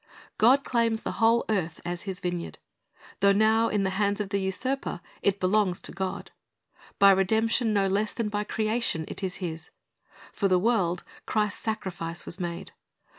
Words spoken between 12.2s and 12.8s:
was made.